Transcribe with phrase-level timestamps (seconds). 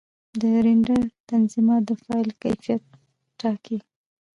[0.39, 2.83] د رېنډر تنظیمات د فایل کیفیت
[3.39, 3.77] ټاکي.